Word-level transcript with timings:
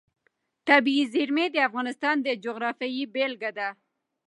طبیعي 0.67 1.03
زیرمې 1.13 1.45
د 1.51 1.57
افغانستان 1.67 2.15
د 2.21 2.27
جغرافیې 2.43 3.05
بېلګه 3.13 3.51
ده. 3.57 3.69